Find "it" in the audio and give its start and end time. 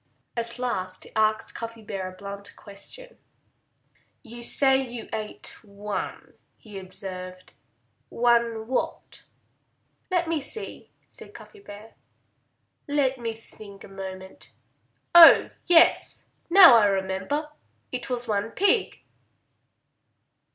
17.91-18.09